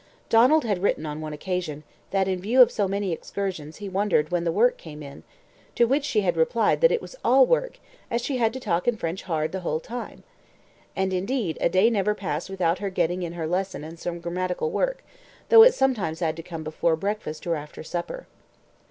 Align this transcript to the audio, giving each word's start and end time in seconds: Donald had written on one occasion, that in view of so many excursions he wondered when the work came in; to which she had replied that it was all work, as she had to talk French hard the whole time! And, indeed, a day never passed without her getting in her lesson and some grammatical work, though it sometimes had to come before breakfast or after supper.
Donald 0.29 0.63
had 0.65 0.81
written 0.81 1.05
on 1.05 1.21
one 1.21 1.31
occasion, 1.31 1.83
that 2.09 2.27
in 2.27 2.39
view 2.41 2.59
of 2.59 2.71
so 2.71 2.87
many 2.87 3.11
excursions 3.11 3.77
he 3.77 3.87
wondered 3.87 4.31
when 4.31 4.45
the 4.45 4.51
work 4.51 4.75
came 4.75 5.03
in; 5.03 5.21
to 5.75 5.85
which 5.85 6.03
she 6.03 6.21
had 6.21 6.35
replied 6.35 6.81
that 6.81 6.91
it 6.91 7.03
was 7.03 7.15
all 7.23 7.45
work, 7.45 7.77
as 8.09 8.19
she 8.19 8.37
had 8.37 8.51
to 8.51 8.59
talk 8.59 8.87
French 8.97 9.21
hard 9.21 9.51
the 9.51 9.59
whole 9.59 9.79
time! 9.79 10.23
And, 10.95 11.13
indeed, 11.13 11.55
a 11.61 11.69
day 11.69 11.91
never 11.91 12.15
passed 12.15 12.49
without 12.49 12.79
her 12.79 12.89
getting 12.89 13.21
in 13.21 13.33
her 13.33 13.45
lesson 13.45 13.83
and 13.83 13.99
some 13.99 14.19
grammatical 14.21 14.71
work, 14.71 15.03
though 15.49 15.61
it 15.61 15.75
sometimes 15.75 16.19
had 16.19 16.35
to 16.35 16.41
come 16.41 16.63
before 16.63 16.95
breakfast 16.95 17.45
or 17.45 17.55
after 17.55 17.83
supper. 17.83 18.25